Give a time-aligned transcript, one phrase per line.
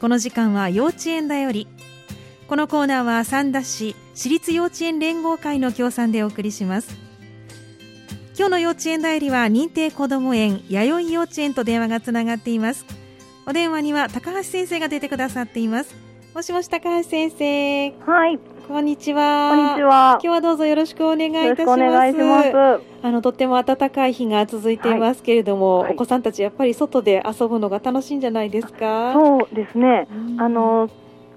[0.00, 1.68] この時間は幼稚園だより。
[2.48, 6.96] このコーナーは三田市私立幼稚園連合会の協賛でお送りします。
[8.34, 12.86] 今日の幼稚園だよりは認定こども園弥生幼稚園と電話がつながっています。
[13.46, 15.94] お電話には高橋先生が出てくださっています。
[16.34, 17.90] もしもし高橋先生。
[18.06, 18.38] はい。
[18.70, 19.48] こんにちは。
[19.50, 20.12] こんにちは。
[20.12, 22.12] 今日はどうぞよろしくお願いいたします。
[22.22, 22.80] ます。
[23.02, 25.92] あのとっても暖かい日が続いていますけれども、はい。
[25.94, 29.12] お子さんたちやっぱり外で遊ぶのが楽しいんじゃないですか？
[29.12, 30.06] そうですね。
[30.08, 30.40] うん。
[30.40, 30.88] あの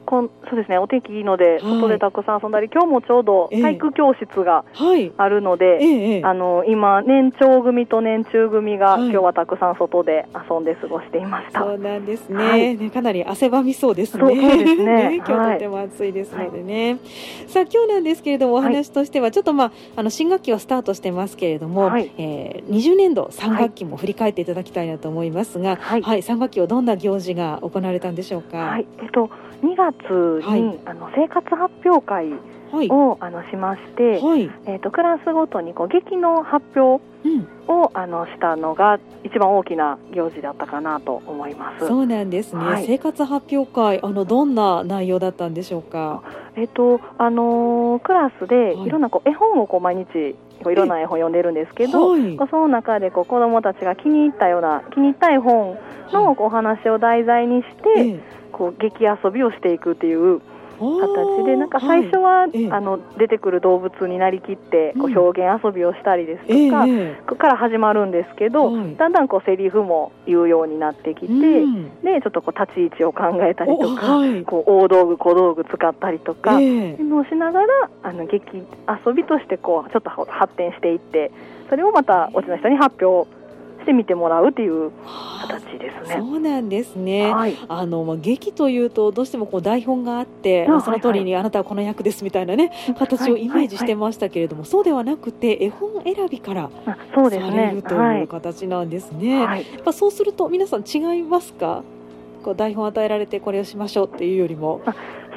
[0.05, 1.61] こんそうですねお天気いいので、はい。
[1.61, 3.61] 外でたくさん遊んだり今日もちょうどええ。
[3.61, 5.11] 体育教室がはい。
[5.17, 9.01] あるのえで、えええあの今年長組と年中組が、はい。
[9.03, 11.61] 今日はたくさん外で遊んで過ごしていました。
[11.61, 12.77] そうなんですね,、はい。
[12.77, 14.21] ねかなり汗ばみそうですね。
[14.21, 15.15] そうですね。
[15.17, 15.53] 今日はい。
[15.55, 16.97] とても暑いですのでね。
[17.47, 22.11] さあ今日なんですけれどもお話としてはちょっとまああの新学期はスタートしてますけれども、はい。
[22.17, 26.01] えー、20年度3学期も振り返っていただきたいなと思いますが、はい。
[26.01, 28.57] はい、3学期はどんな行事が行われたんでしょうか？
[28.57, 28.85] はい。
[29.01, 29.29] えっと
[29.63, 30.79] 2月に、はい。
[30.85, 32.39] あの生活発表会はい、
[32.73, 41.87] をあのしまして、はい、えっとクラスごとにこう劇の発表うん、をあのしたのが一番大きな行事だったかなと思います。
[41.87, 42.61] そうなんですね。
[42.61, 42.85] はい。
[42.85, 46.21] 生活発表会あのどんな内容だったんでしょうか？
[46.57, 48.83] えっとあのークラスではい。
[48.83, 52.37] いろんなこう絵本をこう毎日こういろんな絵本読んでるんですけど、はい。
[52.51, 55.77] その中でこう子どもたちが気に入ったような気に入った絵本
[56.11, 58.19] のお話を題材にして、ええ。
[58.51, 60.41] こう劇遊びをしていくっていう
[60.99, 62.71] 形でなんか最初は、ええ。
[62.71, 67.15] あの出てくる動物になりきってこう表現遊びをしたりですとええか、ええ。
[67.27, 68.95] ここから始まるんですけど、はい。
[68.95, 72.01] だんだんこうセリフも言うようになってきて、うん。
[72.01, 74.43] でちょっとこう立ち位置を考えたりとか、おはい。
[74.43, 76.67] こう大道具小道具使ったりとか、ええ。
[76.91, 77.67] いうのをしながら
[78.03, 81.31] あの劇遊びとしてこうちょっと発展していって
[81.69, 83.27] それをまたおうちの人に発表
[83.83, 84.91] して見てもらうっていう
[85.41, 86.15] 形ですね。
[86.17, 87.31] そうなんですね。
[87.31, 97.83] はい、あのまあ劇というとどうしてもこう台本があって、あまあその通りはいにあなたはこの役ですみたいなね形をイメージしてましたけれども、そうではなくて絵本選びからあそうですされねる。
[97.83, 99.45] とはいいう形なんですね。
[99.45, 101.83] はい、やっぱそうすると皆さん違いますか？
[102.43, 104.81] こう台本与えられてこれをしましょうっていうよりも、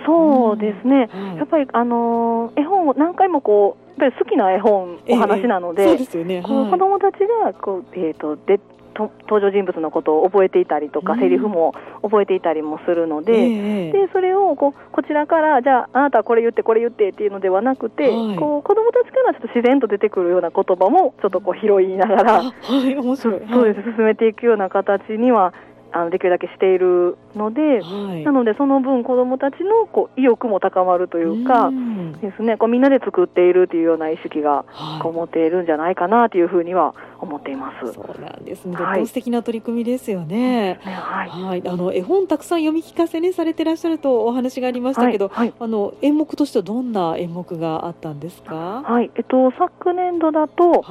[0.06, 1.08] そうですね。
[1.12, 6.42] はいやっぱりあのー絵本を何回もこうやっぱり好きな絵本お話なので、ええそうですよね。
[6.42, 8.60] こうはい子供たちがこうえっ、とで
[8.96, 13.32] と登場人物のことを覚えていたりとか、うんセリフも覚えていたりもするので。
[13.32, 22.52] ええでそれをこうこちらからじゃああなたはこれ言ってこれ言ってっていうのではなくて、はいこう子供たちからちょっと自然と出てくるような言葉もちょっとこう拾いながら、あは
[22.84, 23.42] い面白い。
[23.50, 25.52] そうです進めていくような形には
[25.92, 28.24] あのできるだけしているので、はい。
[28.24, 37.92] なのでその分子供たちのこう意欲も高まるというか、んですねこうみんなで作っているというような意識がはいこう持っているんじゃないかなというふうには思っています。
[37.92, 38.76] そうなんですね。
[39.06, 40.74] 素敵な取り組みですよね。
[40.74, 48.82] ねはいはい、あの絵本たくさん読み聞かせねされてらっしゃるとお話がありましたけど、はいあの演目としてはどんな演目があったんですか？
[48.82, 50.82] はいえっと、昨年度だと、はい。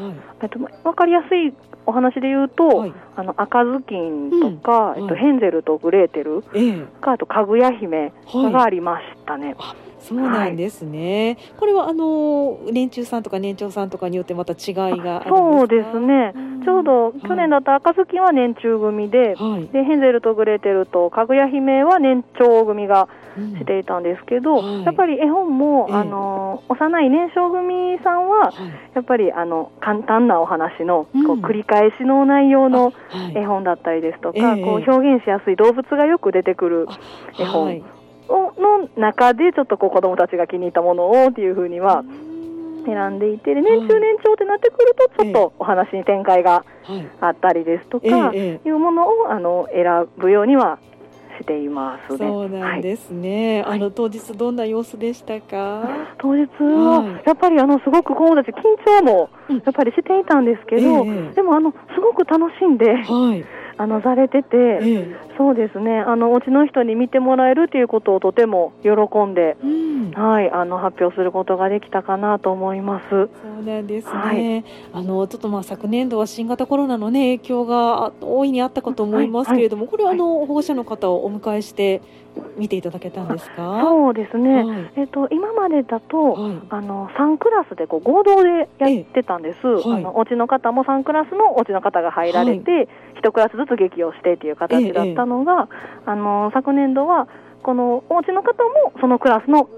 [0.41, 1.53] えっと、わかりやすい
[1.85, 2.94] お話で言うと、はい。
[3.16, 6.85] あの赤ずきんとか、えっと、うんはいヘンゼルとグレーテルええ。
[7.01, 9.56] かあとかぐや姫はいがありましたね。
[10.00, 11.38] そうなんですね。
[11.57, 15.25] これはあの年中さんとか年長さんとかによってまた違いが。
[15.28, 19.67] そうですねうんちょうど去年だった赤ずきんは年中組で、はい。
[19.67, 24.84] でヘンゼルとグレーテルとかぐや姫は年長組がうんしていたんですけど、はい。
[24.84, 25.96] やっぱり絵本も、ええ。
[25.96, 28.53] あの幼い年少組さんははい。
[28.94, 31.25] やっぱりあの簡単なお話の、うん。
[31.25, 33.38] こう繰り返しの内容のはい。
[33.38, 34.63] 絵本だったりですとか、ええ。
[34.63, 36.88] こう表現しやすい動物がよく出てくる
[37.38, 37.81] 絵本
[38.28, 42.03] の中でちょっとこう子どもたちが気に入ったものをっていうふうには
[42.85, 47.07] 選んでいてで年中年長ってなってくるとちょっとお話に展開がはい。
[47.19, 50.78] あったりですとか、いうものをあの選ぶようには
[51.40, 52.18] していますね。
[52.19, 53.62] そうなんはいですね。
[53.63, 55.84] はいあの当日どんな様子でしたか？
[56.18, 63.46] 当日ははいやっぱりあのすごく子供たち緊張もうんやっぱりしていたんですけど、ええでもあのすごく楽しんではい。
[63.77, 65.15] あのされてて、ええ。
[65.37, 68.91] そうですねあのお家の人に見てもらえるということをとても喜
[69.25, 70.11] んで、うん。
[70.11, 73.09] はい、あの発表することができたかなと思います。
[73.09, 73.27] そ
[73.61, 74.13] うなんですね。
[74.13, 82.01] はいあのちょっとまあ昨年度は新型コロナのね影響が大いにあったかと思いますけれども、これはあの保護者の方をお迎えして
[82.58, 83.82] 見ていただけたんですか？
[83.82, 84.91] そうですね、はい。
[84.96, 86.61] えっと今までだと、はい。
[86.70, 89.99] あの3クラスでこう合同でやってたんです、はい。
[89.99, 92.87] あのお家の方も3クラスのお家の方が入られて、
[93.22, 95.67] 1クラスずつ劇をしてという形だったのが、
[96.05, 97.28] あの昨年度は
[97.64, 99.70] このお家の方もそのクラスの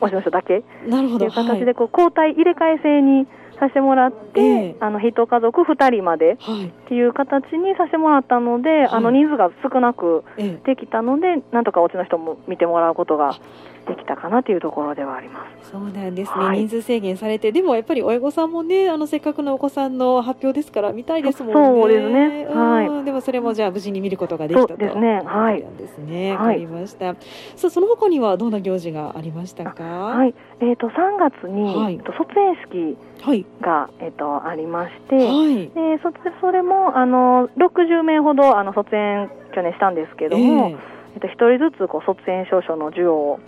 [0.00, 1.18] お家の人だけなるほど。
[1.18, 3.26] という形でこう交代入れ替え制に
[3.62, 4.76] させてもらって、ええ。
[4.80, 6.66] あの一家族2人まではい。
[6.66, 13.38] っていう形にさせてもらったので、あの人数が少なくええできたので、なんとかお家の人も見てもらうことが
[13.86, 15.70] できたかなというところではあります。
[15.70, 21.80] そうなんですね、はい人数制限されて、でもやっぱり親御さんもね、あのせっかくのお子さんの発表ですから、見たいですもんね。
[21.80, 26.34] そうですねはいうんでもそれもじゃあ、無事に見ることができたとそうですねはいですね。
[26.34, 27.14] わ、はいかりました。
[27.56, 29.82] さあ、その他にはどんな行事がありましたか？
[29.82, 30.16] は。
[30.16, 33.46] はいい、えっ、と3月に、はいえっと卒園式はい。
[33.60, 35.68] がえっ、とありまして、はい。
[35.68, 40.76] でそそれもあの60名ほどあの卒園去年したんですけども、え
[41.14, 43.40] えっと、一人ずつこう卒園証書の授与を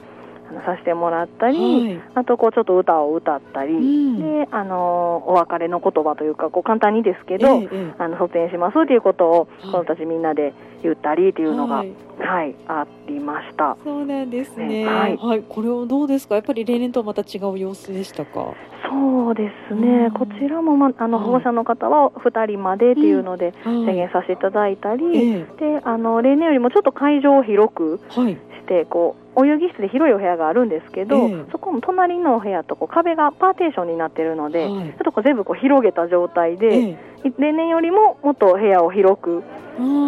[0.62, 2.00] させてもらったえり、はい。
[2.16, 10.52] あとこうちょっと歌を歌ったり、うんであのお別れの言葉というかこう簡単にですけど、えええあの卒園しますっていうことをはい子供たちみんなで
[10.82, 11.84] 言ったりっていうのが、は
[12.18, 13.76] はいいありました。
[13.84, 14.84] そうなんですね。
[14.84, 16.34] ねは、はいいこれはどうですか？
[16.36, 18.52] やっぱり例年とはまた違う様子でしたか？
[18.90, 25.04] そうですうんね、こちらも、ま、あのはい保護者の方は2人までっていうのではい制限させていただいたり、
[25.38, 28.34] えであの例年よりもちょっと会場を広くえはい。
[28.34, 31.44] してこうお遊戯室で広いお部屋があるんですけど、ええ。
[31.52, 34.70] そこも隣のお部屋とこう壁がパーテーションになってるので、はい。
[34.70, 37.32] ちょっとこう全部こう広げた状態で、ええ。
[37.38, 39.42] 例年よりももっと部屋を広く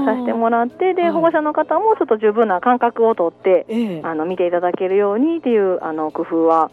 [0.05, 4.01] させてもらってで、はい保護者の方もちょっと十分な間隔をとって、ええ。
[4.05, 6.71] あの見ていただけるようにっていうあの工夫は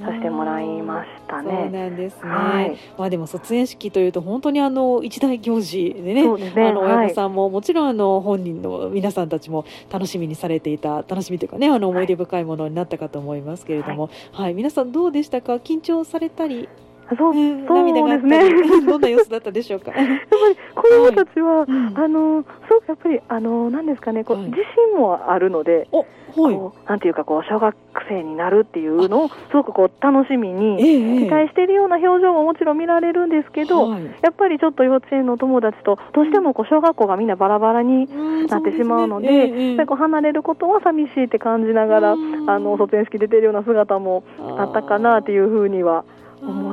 [0.00, 1.70] させてもらいましたそうね。
[1.70, 2.30] なんですね。
[2.30, 6.22] はいまあでも卒園式というと本当にあの一大行事でね。
[6.26, 15.54] ねあのはい親御さんも、もちろんあの本人の皆さんたちも楽しみにされていた楽しみというかねあの思い出深いものになったかと思いますけれども、はい、皆さんどうでしたか？
[15.56, 16.68] 緊張されたり、
[17.18, 18.40] そううんそう涙があっですね。
[18.86, 19.92] どんな様子だったでしょうか。
[19.92, 21.92] やっぱり子どもたちは、うん。
[21.94, 24.46] あのすごくやっぱりあのなんですかねこう、はい。
[24.46, 24.56] 自
[24.92, 25.88] 信もあるので。
[25.92, 26.06] お、はい。
[26.34, 27.76] こうなんていうかこう小学
[28.08, 34.02] 生になるっていうのをすごくこう楽しみえにえ期待しているような表情ももちろん見られるんですけど、はい。
[34.22, 42.50] やっぱりちょっと幼稚園の友達とどうしてもこう小学校がみんなバラバラにうんなってしまうので、こう離れることは寂しいって感じながら、うん。
[42.50, 44.24] あの卒園式出てるような姿も
[44.58, 46.04] あったかなっていうふうには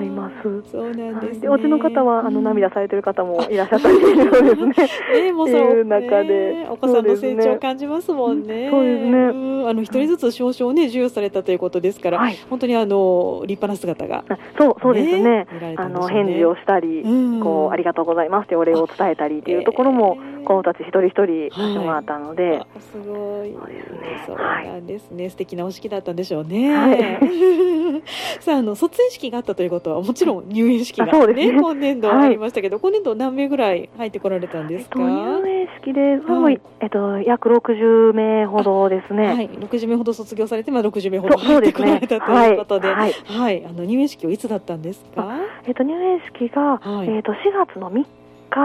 [0.01, 0.71] 思います。
[0.71, 1.39] そうなんです、ね。
[1.39, 2.43] でお家の方はあのうん。
[2.43, 5.23] 涙されてる方もいらっしゃったりするんですね。
[5.23, 6.53] ね、もうっていう中で。
[6.63, 8.69] ねお子さんの成長を感じますもんね。
[8.69, 9.11] そうですね。
[9.11, 9.67] ん。
[9.67, 12.37] あの一人ずつ少々ね授与されたということですから、はい。
[12.49, 15.47] 本当にあの立派な姿が、あそうそうですね。
[15.77, 17.39] あの返事をしたり、うん。
[17.41, 20.27] こうありがとうございますってお礼を伝えたりっていうところもえ。
[20.27, 23.53] ー子供たち一人一人させてもらったので、あすごい。
[23.53, 24.23] そうですね。
[24.25, 25.29] そうはいなんですね。
[25.29, 26.75] 素敵なお式だったんでしょうね。
[26.75, 28.01] はい。
[28.41, 31.59] さあ、あの卒園式があったということは、もちろん入園式があそうですね。
[31.59, 34.99] 今年度はいありましたけど、今年度何名ぐらい入ってこられたんですか？
[34.99, 35.11] えっと、
[35.41, 36.61] 入園式で、はい。
[36.79, 39.27] えっと、約60名ほどですね。
[39.27, 43.13] はい、60名ほど卒業されて、まあ、60名ほど入ってこられたということで、はい。
[43.25, 45.27] はい、あの入園式はいつだったんですか？
[45.67, 47.09] えっと、入園式が、はい。
[47.09, 47.35] えっと、4
[47.67, 48.05] 月の3日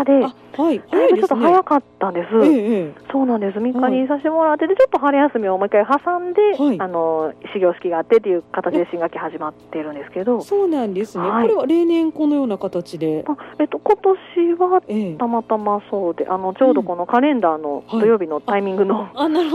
[0.05, 2.27] で、あ、はい、だいぶちょっと早かったんです。
[2.45, 3.59] えええそうなんです。
[3.59, 6.81] 3日にさせてもらって、で、ちょっと春休みをもう一回挟んで、はい。
[6.81, 10.39] あの、始業式があってっていう形で新学期始まってるんですけど。
[10.39, 11.49] え、そうなんですね、はい。
[11.49, 15.15] これは例年このような形で、あえっと、今年はええ。
[15.15, 19.09] たまたまそうで、あの、ちょうどこのカレンダーのはい土曜日のタイミングの。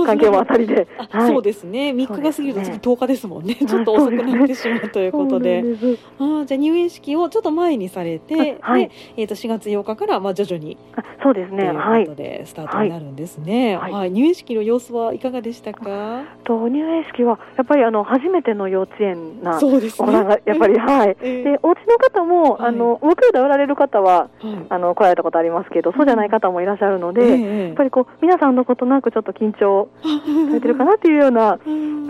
[0.05, 0.87] 関係もあたりで、
[1.27, 1.91] そうですね。
[1.91, 2.79] 3日が過ぎると次そうですね。
[2.81, 3.55] 10日ですもんね。
[3.55, 5.61] ちょっと遅くなってしまうということで。
[5.61, 5.99] です。
[6.19, 8.87] あーじゃあ入園式をちょっと前にされて、あはい。
[8.87, 12.15] でえー、と4月8日からまあ徐々にあそうですね、はい。
[12.15, 13.75] でスタートになるんですね。
[13.75, 16.23] は、はいい入園式の様子はいかがでしたか？
[16.43, 20.13] と入園式はやっぱりあの初めての幼稚園なそうですね。
[20.45, 21.17] やっぱり、 はい。
[21.21, 29.87] ええで、お家の方も、はいあの、ご兄弟おられる方は、はいあの、来られたことありますけど、そうじゃない方もいらっしゃるので、えやえっぱりこう、皆さんのことなくちょっと緊張
[30.49, 31.57] されてるかなっていうような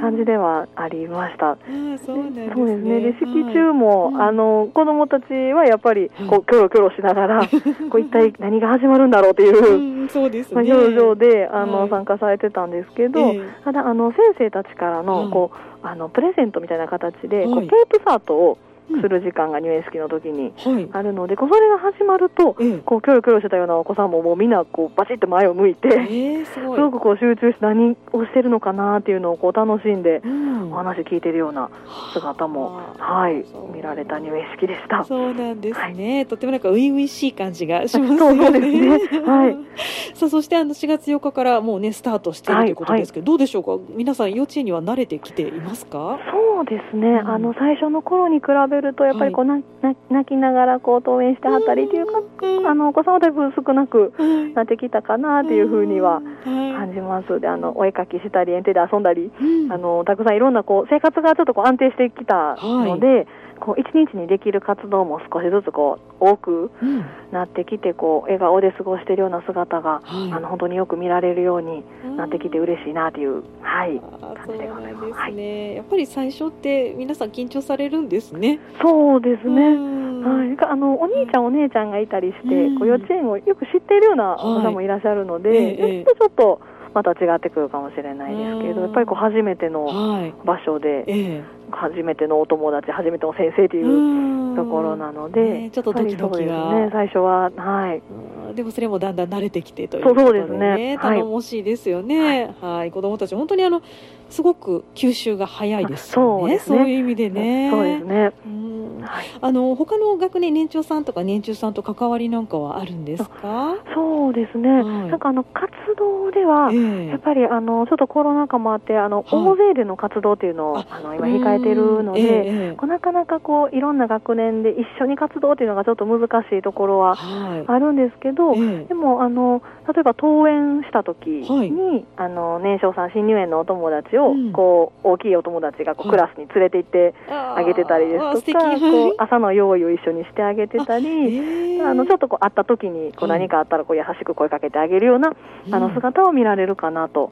[0.01, 1.57] 感じではありました。
[2.05, 2.51] そうですね。
[2.55, 2.99] そうですね。
[3.01, 7.41] で、式はい中も、うんあの、子供たちはやっぱり、はいこう、キョロキョロしながら、
[7.89, 10.73] こう、一体何が始まるんだろうっていう、うん、そうですまあね。
[10.73, 13.41] 表情で、あの、はい参加されてたんですけど、ええ。
[13.63, 17.67] ただ、あの、先生たちからの、はいこう、あの、プレゼントみたいな形で、こう、はい。
[17.67, 18.57] テープサートを
[18.99, 20.89] する時間が入園式の時にはい。
[20.91, 26.77] あるので、こうそれが始まると、ええこう、キョロキョロしてたようなお子さんももうみんな、こう、バチッと前を向いて、えー、すごい。
[26.77, 31.69] すごくこう集中して何をしてるのかなっていうのをこう楽しんでうんお話聞いてるような
[32.13, 35.03] 姿も、はい、見られた入園式でした。
[35.03, 38.89] そうなんですね、とてもなんか初々しい感じがしますよね。
[39.25, 39.57] はい
[40.15, 43.77] さあそしてあの4月8日からもうねスタートしているはいということですけど、どうでしょうか？
[43.95, 46.19] 皆さん幼稚園には慣れてきていますか？
[46.31, 49.63] そうですね、うんあの最初の頃に比べると、やっぱりこう、なな
[50.09, 52.67] 泣きながらこう登園してはったりっていうか、うん。
[52.67, 54.53] あのお子さんはだいぶ少なくはい。
[54.53, 56.73] なってきたかなっていうふうにははい。
[56.75, 57.39] 感じます。
[57.39, 59.71] で、あのお絵かきしたり、園庭で遊んだり、うん。
[59.71, 63.27] あのたくさんいろんなこう生活がちょっとこう安定してきたので、
[63.61, 67.05] こう一日にできる活動も少しずつこう多くうん。
[67.31, 70.33] なってきてこう笑顔で過ごしているような姿が、はい。
[70.33, 71.85] あの本当によく見られるように
[72.17, 75.05] なってきて嬉しいなという、はい、感じでございます。
[75.05, 78.59] そうなんですね、やっぱり最初って皆さん緊張されるんですね。
[78.81, 79.61] そうですね。
[79.61, 80.23] うん。
[80.23, 82.79] はい、あのお兄ちゃん、お姉ちゃんがいたりして、うん。
[82.79, 86.03] こう幼稚園をよく知っているような方もいらっしゃるので、はいええ。
[86.03, 86.61] ちょっとちょっと
[86.93, 90.33] また違ってくるかもしれないですけうんど、やっぱりこう初めてのはい。
[90.45, 96.73] 場所で、え初めてのお友達、初めての先生とえいうところなので、ねちょっとドキドキが。
[96.73, 98.01] ね、最初は、はい、
[98.47, 98.55] うん。
[98.55, 100.97] でもそれもだんだん慣れてきてというそうことでそうですね。
[100.97, 101.17] はい。
[101.17, 102.53] 頼もしいですよね。
[102.61, 103.81] はい、子供たち本当にあの
[104.29, 106.59] すごく吸収が早いですよね。
[106.59, 107.69] そういう意味でね。
[107.71, 108.31] そうですね。
[108.45, 109.01] うん。
[109.01, 109.25] はい。
[109.41, 113.75] あの他の学年年長さんとか年中さんと関わりなんかはあるんですか？
[113.95, 114.83] そうですね、はい。
[115.09, 119.35] なんかあの活動では、えやっぱりあのちょっとコロナ禍もあって、あのはい。
[119.35, 132.05] 大勢での活動っていうのをああの今、控えてるので、なかなかこういろんな学年で一緒に活動っていうのがちょっと難しいところははあるんですけど、でもあの例えば登園した時に、はい。
[132.17, 134.51] あの年少さん新入園のお友達を、うん。
[134.51, 136.17] こう大きいお友達がこうはい。
[136.17, 141.37] クラスに連れて行ってああげてたりですとか、こはう朝の用意を一緒にしてあげてたいり。
[141.37, 141.81] ええ。
[141.83, 143.39] あのちょっとこう会った時にこうはい。
[143.39, 145.33] 何かあったらこう優しく声かけてあげるような、
[145.71, 145.93] あのうん。
[145.93, 147.31] 姿を見られるかなと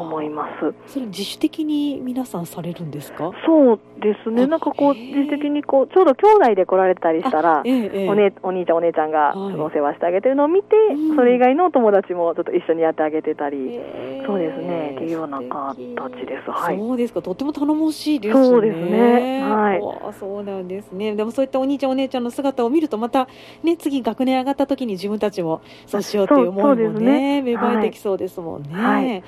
[0.00, 0.92] 思います。
[0.92, 3.30] それ自主的に皆さんされるんですか？
[3.46, 4.44] そうですね。
[4.44, 17.22] あなんかこう自主的にこうちょうど兄弟で来られたりしたら、おねお兄ちゃんお姉ちゃんがはいそのお世話してあげてるのを見て、うんそれ以外のお友達もちょっと一緒にやってあげてたり、ええそうですねっていうような形ですはいそうですか。
[17.22, 18.44] とっても頼もしいですね。
[18.44, 19.80] そうですねはい
[20.18, 21.14] そうなんですね。
[21.14, 23.28] でもそういったお兄ちゃんお姉ちゃんの姿を見るとまた
[23.62, 28.68] ね次学年上がった時に自分たちもそうしようっていう思いもねね芽生えてきそうですもんね。
[28.72, 29.16] ははいい。
[29.16, 29.22] わ、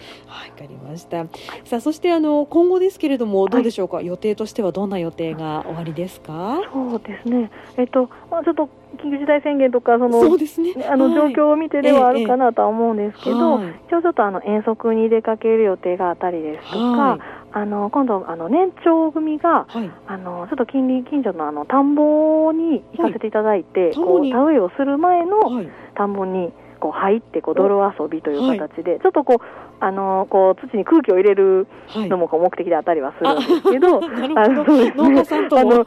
[0.62, 1.24] かりました。
[1.64, 4.00] さあそしてあの今後ですけれどもどうでしょうか？
[4.00, 6.60] 予定としてはどんな予定が終わりですか？
[6.72, 7.50] そうですね。
[7.76, 10.74] えっとまあちょっと緊急事態宣言とかそのそうですね。
[10.88, 17.20] あのはい状況を見てではあるかなとは思うんですけど、はい一応ちょっとあの遠足に出かける予定があったりですとか、はい
[17.54, 19.90] あの今度あの年長組がはい。
[20.06, 25.68] あのちょっと近隣近所のあの田んぼに行かせていただいて、こう田植えをする前のはい。
[25.94, 26.52] 田んぼに
[26.82, 29.38] こう入ってこう泥遊びという形で、ちょっとこう
[29.78, 32.08] あのこう土に空気を入れるはい。
[32.08, 34.72] のもこう目的であったりはするんですけど、なるほど。
[34.72, 35.84] あそうですね農家さんとも。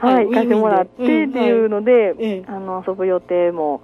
[0.00, 3.82] あの はい、ウィンウィンで行かせてもらってっていうので、ええあの遊ぶ予定も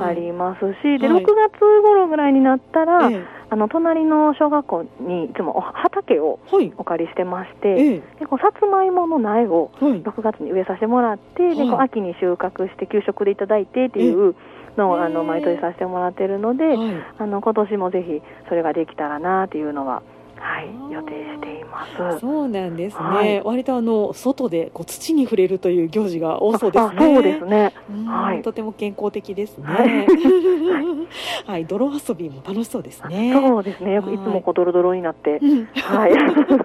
[0.00, 6.40] ありますし、ではい6月頃ぐらいになったら、えあの隣の小学校にいつもお畑を。
[6.76, 10.02] お借りしてまして、ええでこうさつまいもの苗をはい。
[10.02, 14.34] 6月に植えさせてもらって、ではいこう秋に収穫して給食でいただいてっていう
[14.80, 16.78] のをあの毎年させてもらってるので、はい。
[17.18, 20.02] あの今年もぜひそれができたらなっていうのは、
[20.42, 21.84] はい予定していま
[22.14, 22.20] す。
[22.20, 23.02] そうなんですね。
[23.02, 26.92] はい割とあの外でこう土に触れるという行事が多そうですね。
[26.96, 27.74] あそうですね。
[27.90, 29.66] うんはいとても健康的ですね。
[29.66, 30.06] はい
[31.46, 33.32] はい、泥遊びも楽しそうですね。
[33.34, 33.98] そうですね。
[33.98, 36.12] いつもこうドロドロになって、うんはい、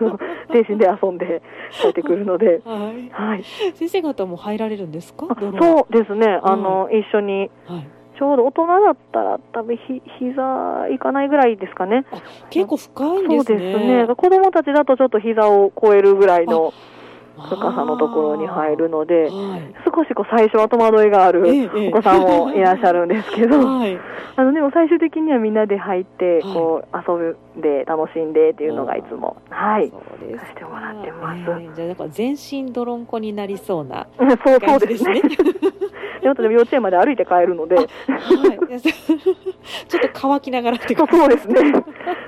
[0.54, 1.42] 精神で遊んで
[1.82, 3.10] 帰ってくるので、はい。
[3.12, 3.44] はい。
[3.76, 5.28] 先生方も入られるんですか？
[5.60, 6.40] そうですね。
[6.44, 7.88] あの、一緒にはい。
[8.18, 12.06] ちょうど大人だったら多分ひ膝いかないぐらいですかね。
[12.50, 14.08] 結構深いんそうですですね。
[14.08, 14.16] ね。
[14.16, 16.74] 子供たちだとちょっと膝を超えるぐらいの
[17.38, 19.74] あー深さのところに入るので、はい。
[19.86, 23.98] 少しこう最初は戸惑いがあるお子さんもいらっしゃるんですけど、 はい。
[24.38, 29.90] あのでも最終的にはみんなで入ってはいこう遊んで楽しんでっていうのがいつもはい。
[29.90, 30.46] そうですか。
[30.46, 35.22] させてもらってますええじゃあなんか全身泥んこになりそうな そうそう感じですすね。
[36.22, 37.88] でも幼稚園まで歩いて帰るので、はい。
[39.88, 41.72] ちょっと乾きながらってそうことそうですね。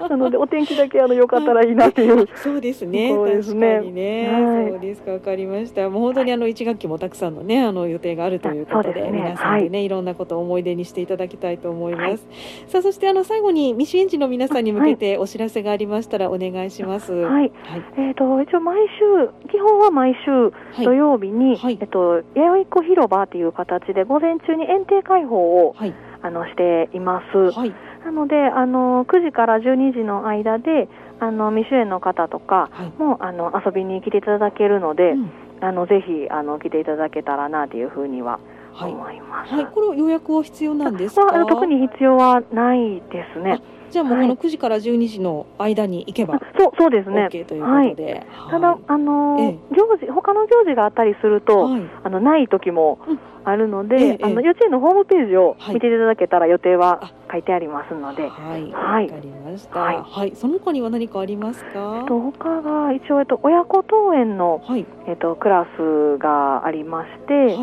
[0.07, 2.27] なのでお天気だけあの良かったらいいなっていう。
[2.35, 3.09] そうですね。
[3.09, 4.31] そうですね確かにね。
[4.31, 5.11] はいそうですか？
[5.11, 5.89] わかりました。
[5.89, 12.27] もう本当にあの一学期もたくさんのね、あの予定があるということで、ですね皆さんでね、い、ろんなことを思い出にしていただきたいと思います。
[12.67, 17.13] さあ、そしてあの最後に未就園児の皆さんに向けてお知らせがありましたらお願いします。
[17.13, 17.47] ははい。
[17.47, 17.51] い。
[17.97, 25.93] えっ、と一応毎週基本は毎週土曜日に、はいえっと弥生子広場という形で午前中に園庭開放をはい。
[26.27, 27.37] あのしています。
[27.57, 27.73] はい。
[28.05, 30.87] なのであの9時から12時の間で
[31.19, 33.01] あの未就園の方とかはい。
[33.01, 38.39] もあの遊びに来ていただけるので、うんあのぜひあの来ていただけたらなというふうには
[38.85, 39.53] 思います。
[39.53, 41.25] はい、これ予約は必要なんですか？
[41.25, 43.61] まあ、特に必要はないですね。
[43.89, 47.29] じゃあもうこの9時から12時の間に行けば、そうそうですね。
[47.31, 49.75] OK ということで、はい、ただ、あのーええ。
[49.75, 51.81] 行事他の行事があったりすると、はい。
[52.03, 52.99] あのない時も
[53.45, 55.75] あるので、ええあの幼稚園のホームページをはい。
[55.75, 59.09] 見ていただけたら予定は書いてありますので、はい、わ、はい。
[59.09, 59.79] かりました。
[59.79, 60.29] ははい。
[60.29, 62.03] い、その他には何かありますか？
[62.09, 67.55] と他が一応えっと親子登園のはい、えっとクラスがありまして、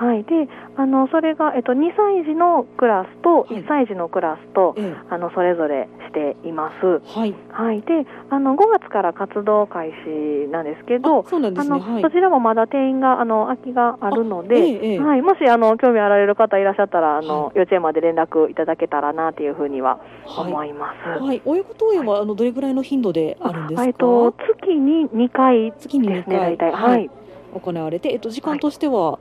[0.00, 7.02] はい、はい、であのそれが、えっと、2歳児のクラスとはい1歳児のクラスと、えあのそれぞれしています。
[7.16, 12.10] え、はい、はい、であの5月から活動開始なんですけどあ、そあのそ。
[12.10, 20.70] ちらもまだ定員があの空きがあるので、あえはい、もしあの興味あられる方いらっしゃったらあの、は幼稚園まで連絡いただけたらなというふうには思はい。
[20.70, 21.22] います。
[21.22, 23.84] はい、親子登園はあのどれぐらいの頻度であるんですか？
[23.86, 26.72] えっと月に2回月に2ですね、回、大体。
[26.72, 27.10] はい。
[27.52, 29.18] 行われて、えっと時間としては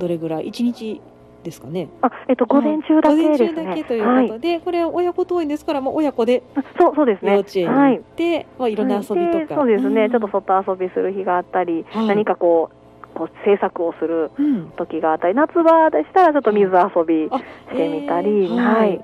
[0.00, 1.00] どれぐらい、一日
[1.44, 1.88] ですかね。
[2.02, 3.64] あ、えっと午前中だけです午前中ね。
[3.68, 7.32] だけというはいことで、これは親子登園ですから、まあ親子であそうそうですね。
[7.32, 8.02] 幼稚園にはい行っ。
[8.16, 10.10] て、まあいろんな遊びとか、そうですね、ん。
[10.10, 12.06] ちょっと外遊びする日があったり、はい。
[12.08, 19.00] 何かこうこう制作をするうん、時があったり夏場でしたらちょっと水遊びあしてみたり、えーはい、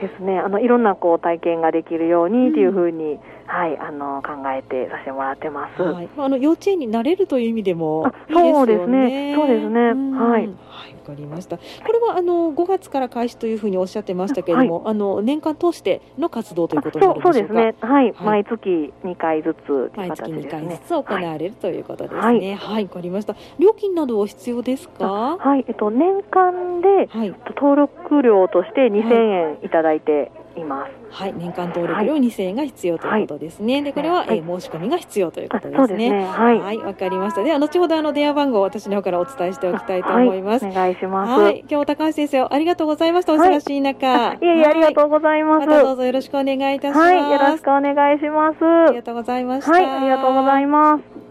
[0.00, 0.38] ですね。
[0.38, 5.82] あのいろんなこう体験ができるようにっていうふうに、はい、あの考えてさせてもらってます。
[5.82, 8.52] はい、まああの幼稚園になれるという意味でもあいいでね。
[8.52, 11.56] そうですねそうですねんはいはい、わかりました。
[11.56, 11.62] こ
[11.92, 17.54] れはあの5月から開始というふうにおっしゃってましたけれども、あの年間通しての活動ということになるんそうでしょうか？
[17.54, 20.68] そうですね、はい、はい毎月2回ずつという毎月2形ですね。
[20.68, 22.54] 回ずつ行われるということですはいね。
[22.54, 23.34] はい、わかりました。
[23.58, 25.38] 料金などは必要ですか？
[25.38, 30.92] はい、えっと、年間ではい、登録料として2000円いただいています。
[31.10, 33.82] はい、年間登録料2000円が必要ということですね。
[33.82, 35.88] で、これは、はいえー申し込みが必要ということですね。
[35.88, 36.58] ですね、はい。
[36.58, 37.42] はい、わかりました。
[37.42, 40.64] では、後ほどあの電話番号を私の方からお伝えしておきたいと思います。
[40.64, 41.40] はい、お願いします。
[41.40, 43.34] はい、今日高橋先生ありがとうございました。
[43.34, 44.30] おはい忙しい中。
[44.30, 45.66] あいえいえ、ありがとうございます。
[45.66, 46.98] またどうぞよろしくお願いいたします。
[46.98, 48.64] はい、よろしくお願いします。
[48.64, 49.72] ありがとうございました。
[49.72, 51.28] はい、ありがとうございます。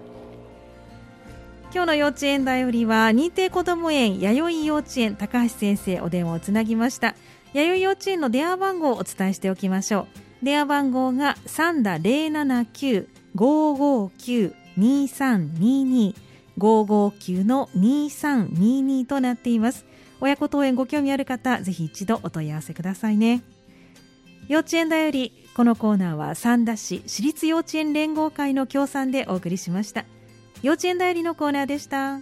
[1.74, 7.13] 今日の幼稚園だよりは認定こども園弥生幼稚園高橋先生お電話をつなぎました
[7.54, 10.08] 弥生幼稚園の電話番号をお伝えしておきましょ
[10.42, 10.46] う。
[10.46, 12.00] 電話番号が3打
[13.36, 16.16] 079-559-2322
[16.58, 19.86] 559の2322となっています。
[20.20, 23.44] 親子登園ご興味ある方ぜひ一度お問い合わせくださいね。
[24.48, 30.06] 幼稚園だよりこのコーナーは三田市私立幼稚園連合会の協賛でお送りしました。
[30.63, 32.20] 幼稚園だよりのコーナーでした。